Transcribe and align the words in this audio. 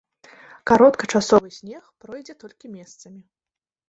Кароткачасовы 0.69 1.49
снег 1.57 1.83
пройдзе 2.05 2.35
толькі 2.45 2.71
месцамі. 2.79 3.21